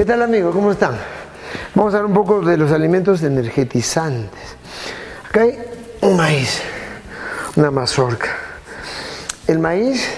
¿Qué 0.00 0.06
tal 0.06 0.22
amigos? 0.22 0.54
¿Cómo 0.54 0.72
están? 0.72 0.96
Vamos 1.74 1.92
a 1.92 1.98
hablar 1.98 2.08
un 2.08 2.14
poco 2.14 2.40
de 2.40 2.56
los 2.56 2.72
alimentos 2.72 3.22
energetizantes. 3.22 4.56
Acá 5.28 5.42
hay 5.42 5.58
un 6.00 6.16
maíz, 6.16 6.62
una 7.56 7.70
mazorca. 7.70 8.30
El 9.46 9.58
maíz 9.58 10.08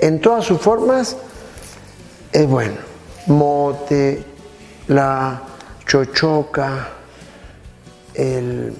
en 0.00 0.20
todas 0.20 0.44
sus 0.44 0.60
formas 0.60 1.16
es 2.32 2.44
bueno. 2.48 2.74
Mote, 3.28 4.24
la 4.88 5.40
chochoca, 5.86 6.88
el, 8.14 8.74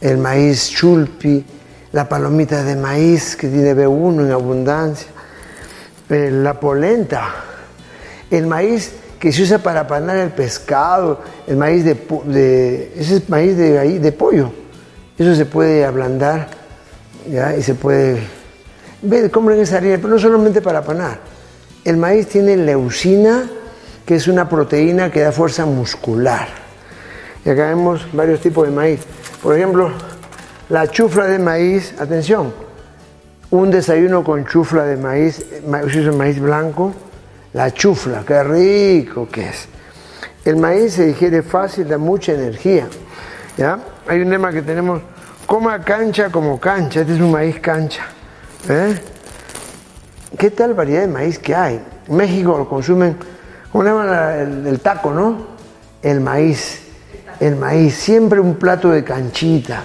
el 0.00 0.16
maíz 0.16 0.70
chulpi, 0.70 1.44
la 1.92 2.08
palomita 2.08 2.62
de 2.62 2.76
maíz 2.76 3.36
que 3.36 3.48
tiene 3.48 3.76
B1 3.76 4.24
en 4.24 4.32
abundancia, 4.32 5.08
eh, 6.08 6.30
la 6.32 6.58
polenta, 6.58 7.28
el 8.30 8.46
maíz 8.46 9.03
que 9.24 9.32
se 9.32 9.42
usa 9.42 9.56
para 9.56 9.86
panar 9.86 10.18
el 10.18 10.32
pescado, 10.32 11.18
el 11.46 11.56
maíz 11.56 11.82
de, 11.82 12.92
ese 12.94 13.16
es 13.16 13.30
maíz 13.30 13.56
de, 13.56 13.98
de 13.98 14.12
pollo, 14.12 14.52
eso 15.16 15.34
se 15.34 15.46
puede 15.46 15.82
ablandar 15.82 16.48
¿ya? 17.32 17.56
y 17.56 17.62
se 17.62 17.74
puede 17.74 18.20
cómo 19.32 19.50
esa 19.52 19.78
harina, 19.78 19.96
pero 19.96 20.08
no 20.10 20.18
solamente 20.18 20.60
para 20.60 20.82
panar. 20.82 21.20
El 21.86 21.96
maíz 21.96 22.28
tiene 22.28 22.54
leucina, 22.54 23.48
que 24.04 24.16
es 24.16 24.28
una 24.28 24.46
proteína 24.46 25.10
que 25.10 25.20
da 25.20 25.32
fuerza 25.32 25.64
muscular. 25.64 26.46
Y 27.46 27.48
acá 27.48 27.68
vemos 27.68 28.06
varios 28.12 28.40
tipos 28.40 28.68
de 28.68 28.74
maíz. 28.74 29.00
Por 29.42 29.56
ejemplo, 29.56 29.90
la 30.68 30.86
chufla 30.86 31.24
de 31.24 31.38
maíz, 31.38 31.94
atención, 31.98 32.52
un 33.50 33.70
desayuno 33.70 34.22
con 34.22 34.44
chufla 34.44 34.84
de 34.84 34.98
maíz, 34.98 35.46
maíz, 35.66 36.14
maíz 36.14 36.38
blanco, 36.38 36.92
la 37.54 37.72
chufla, 37.72 38.22
qué 38.26 38.42
rico 38.42 39.28
que 39.30 39.48
es. 39.48 39.68
El 40.44 40.56
maíz 40.56 40.94
se 40.94 41.06
digiere 41.06 41.42
fácil, 41.42 41.88
da 41.88 41.96
mucha 41.96 42.32
energía. 42.32 42.86
¿ya? 43.56 43.78
Hay 44.06 44.20
un 44.20 44.28
lema 44.28 44.52
que 44.52 44.60
tenemos, 44.60 45.00
coma 45.46 45.80
cancha 45.82 46.30
como 46.30 46.60
cancha, 46.60 47.00
este 47.00 47.14
es 47.14 47.20
un 47.20 47.30
maíz 47.30 47.58
cancha. 47.60 48.02
¿eh? 48.68 48.94
¿Qué 50.36 50.50
tal 50.50 50.74
variedad 50.74 51.02
de 51.02 51.08
maíz 51.08 51.38
que 51.38 51.54
hay? 51.54 51.80
En 52.06 52.16
México 52.16 52.58
lo 52.58 52.68
consumen, 52.68 53.16
¿cómo 53.72 53.84
el, 53.84 54.66
el 54.66 54.80
taco, 54.80 55.12
no? 55.12 55.54
El 56.02 56.20
maíz, 56.20 56.82
el 57.40 57.56
maíz, 57.56 57.94
siempre 57.94 58.40
un 58.40 58.56
plato 58.56 58.90
de 58.90 59.02
canchita 59.02 59.84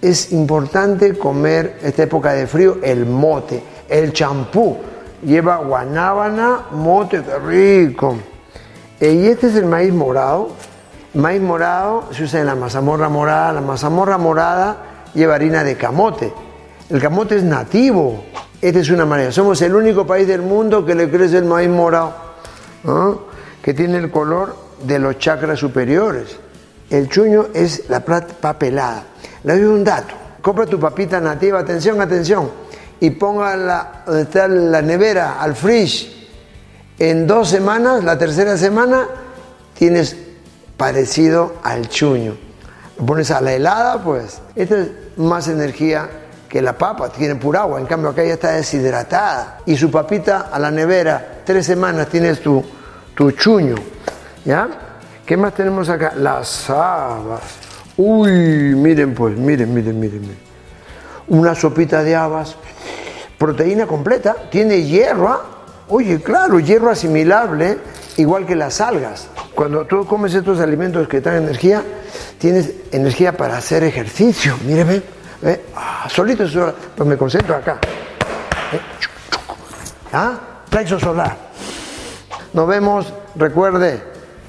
es 0.00 0.32
importante 0.32 1.18
comer 1.18 1.78
esta 1.82 2.04
época 2.04 2.32
de 2.32 2.46
frío 2.46 2.78
el 2.82 3.04
mote, 3.04 3.62
el 3.88 4.12
champú. 4.12 4.78
Lleva 5.22 5.56
guanábana, 5.56 6.66
mote, 6.70 7.22
qué 7.22 7.38
rico. 7.38 8.16
Eh, 9.00 9.12
y 9.12 9.26
este 9.26 9.48
es 9.48 9.56
el 9.56 9.66
maíz 9.66 9.92
morado. 9.92 10.50
maíz 11.14 11.40
morado 11.40 12.08
se 12.12 12.24
usa 12.24 12.40
en 12.40 12.46
la 12.46 12.54
mazamorra 12.54 13.08
morada. 13.08 13.52
La 13.52 13.60
mazamorra 13.60 14.18
morada 14.18 14.76
lleva 15.14 15.34
harina 15.34 15.64
de 15.64 15.76
camote. 15.76 16.32
El 16.90 17.00
camote 17.00 17.36
es 17.36 17.42
nativo. 17.42 18.24
Esta 18.60 18.80
es 18.80 18.90
una 18.90 19.06
manera. 19.06 19.30
Somos 19.32 19.60
el 19.62 19.74
único 19.74 20.06
país 20.06 20.26
del 20.26 20.42
mundo 20.42 20.84
que 20.84 20.94
le 20.94 21.10
crece 21.10 21.38
el 21.38 21.44
maíz 21.44 21.68
morado, 21.68 22.14
que 23.62 23.74
tiene 23.74 23.98
el 23.98 24.10
color 24.10 24.56
de 24.82 24.98
los 24.98 25.18
chakras 25.18 25.58
superiores. 25.58 26.38
El 26.90 27.08
chuño 27.08 27.48
es 27.54 27.88
la 27.88 28.00
papelada. 28.00 29.04
Le 29.44 29.52
doy 29.54 29.64
un 29.64 29.84
dato. 29.84 30.14
Compra 30.40 30.66
tu 30.66 30.78
papita 30.80 31.20
nativa, 31.20 31.58
atención, 31.58 32.00
atención, 32.00 32.50
y 33.00 33.10
póngala 33.10 34.02
donde 34.06 34.22
está 34.22 34.48
la 34.48 34.82
nevera, 34.82 35.40
al 35.40 35.54
fridge. 35.54 36.16
En 36.98 37.26
dos 37.26 37.48
semanas, 37.48 38.02
la 38.02 38.18
tercera 38.18 38.56
semana, 38.56 39.06
tienes 39.74 40.16
parecido 40.76 41.54
al 41.62 41.88
chuño. 41.88 42.36
Lo 42.98 43.06
pones 43.06 43.30
a 43.30 43.40
la 43.40 43.52
helada, 43.52 44.02
pues. 44.02 44.40
Esta 44.56 44.78
es 44.78 44.88
más 45.16 45.46
energía 45.48 46.08
que 46.48 46.60
la 46.62 46.76
papa, 46.76 47.10
tiene 47.10 47.36
pura 47.36 47.60
agua. 47.60 47.78
En 47.78 47.86
cambio, 47.86 48.10
acá 48.10 48.24
ya 48.24 48.34
está 48.34 48.52
deshidratada. 48.52 49.58
Y 49.66 49.76
su 49.76 49.90
papita 49.90 50.48
a 50.50 50.58
la 50.58 50.70
nevera, 50.70 51.42
tres 51.44 51.66
semanas 51.66 52.08
tienes 52.08 52.40
tu, 52.40 52.64
tu 53.14 53.30
chuño. 53.32 53.76
¿Ya? 54.44 54.68
¿Qué 55.24 55.36
más 55.36 55.54
tenemos 55.54 55.88
acá? 55.88 56.14
Las 56.16 56.70
habas. 56.70 57.42
Uy, 57.98 58.30
miren 58.74 59.14
pues, 59.14 59.36
miren, 59.36 59.74
miren, 59.74 60.00
miren, 60.00 60.20
miren. 60.20 60.38
Una 61.28 61.54
sopita 61.54 62.02
de 62.02 62.16
habas, 62.16 62.56
proteína 63.38 63.86
completa, 63.86 64.34
tiene 64.50 64.82
hierro. 64.82 65.40
Oye, 65.88 66.20
claro, 66.20 66.58
hierro 66.58 66.90
asimilable, 66.90 67.78
igual 68.16 68.44
que 68.44 68.54
las 68.54 68.80
algas. 68.80 69.28
Cuando 69.54 69.86
tú 69.86 70.04
comes 70.04 70.34
estos 70.34 70.60
alimentos 70.60 71.08
que 71.08 71.20
dan 71.20 71.36
energía, 71.36 71.82
tienes 72.38 72.72
energía 72.92 73.36
para 73.36 73.56
hacer 73.56 73.84
ejercicio. 73.84 74.56
Míreme, 74.66 75.02
¿eh? 75.42 75.64
ah, 75.74 76.06
solito, 76.10 76.44
pues 76.96 77.08
me 77.08 77.16
concentro 77.16 77.54
acá. 77.54 77.78
¿Eh? 78.72 78.80
¿Ah? 80.12 80.38
Plexo 80.68 81.00
solar. 81.00 81.36
Nos 82.52 82.68
vemos, 82.68 83.12
recuerde, 83.36 84.02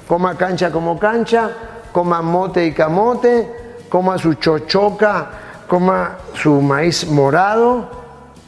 coma 0.06 0.36
cancha 0.36 0.70
como 0.70 0.98
cancha, 0.98 1.50
coma 1.92 2.20
mote 2.20 2.66
y 2.66 2.72
camote, 2.72 3.78
coma 3.88 4.18
su 4.18 4.34
chochoca, 4.34 5.30
coma 5.66 6.18
su 6.34 6.60
maíz 6.60 7.06
morado 7.06 7.99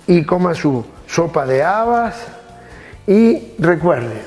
y 0.06 0.24
coma 0.24 0.54
su 0.54 0.84
sopa 1.06 1.46
de 1.46 1.62
habas. 1.62 2.14
Y 3.06 3.54
recuerde, 3.58 4.22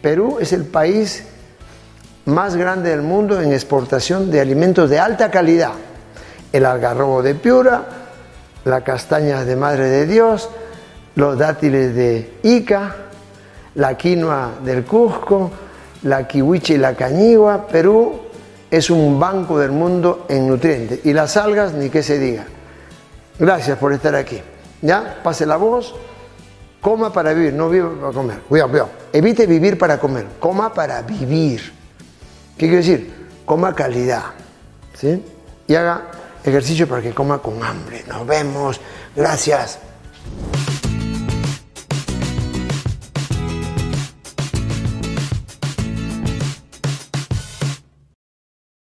Perú 0.00 0.38
es 0.40 0.52
el 0.52 0.64
país 0.64 1.24
más 2.24 2.56
grande 2.56 2.90
del 2.90 3.02
mundo 3.02 3.40
en 3.40 3.52
exportación 3.52 4.30
de 4.30 4.40
alimentos 4.40 4.88
de 4.88 4.98
alta 4.98 5.30
calidad. 5.30 5.72
El 6.52 6.66
algarrobo 6.66 7.22
de 7.22 7.34
Piura, 7.34 7.84
la 8.64 8.82
castaña 8.82 9.44
de 9.44 9.56
Madre 9.56 9.84
de 9.86 10.06
Dios, 10.06 10.48
los 11.14 11.38
dátiles 11.38 11.94
de 11.94 12.38
Ica, 12.42 12.96
la 13.74 13.96
quinoa 13.96 14.52
del 14.64 14.84
Cusco, 14.84 15.50
la 16.02 16.26
kiwiche 16.26 16.74
y 16.74 16.78
la 16.78 16.94
cañigua. 16.94 17.66
Perú 17.66 18.20
es 18.70 18.90
un 18.90 19.18
banco 19.18 19.58
del 19.58 19.72
mundo 19.72 20.26
en 20.28 20.46
nutrientes. 20.46 21.00
Y 21.04 21.12
las 21.12 21.36
algas, 21.36 21.72
ni 21.72 21.90
que 21.90 22.02
se 22.02 22.18
diga. 22.18 22.44
Gracias 23.38 23.78
por 23.78 23.92
estar 23.92 24.14
aquí. 24.14 24.40
¿Ya? 24.82 25.20
Pase 25.22 25.46
la 25.46 25.56
voz. 25.56 25.94
Coma 26.80 27.12
para 27.12 27.32
vivir, 27.32 27.54
no 27.54 27.70
viva 27.70 27.90
para 27.94 28.12
comer. 28.12 28.38
Cuidado, 28.40 28.70
cuidado. 28.70 28.90
Evite 29.12 29.46
vivir 29.46 29.78
para 29.78 29.98
comer. 29.98 30.26
Coma 30.40 30.74
para 30.74 31.00
vivir. 31.02 31.72
¿Qué 32.58 32.66
quiere 32.66 32.78
decir? 32.78 33.28
Coma 33.44 33.74
calidad. 33.74 34.24
¿Sí? 34.94 35.24
Y 35.68 35.74
haga 35.76 36.02
ejercicio 36.44 36.88
para 36.88 37.00
que 37.00 37.14
coma 37.14 37.38
con 37.38 37.62
hambre. 37.62 38.04
Nos 38.08 38.26
vemos. 38.26 38.80
Gracias. 39.14 39.78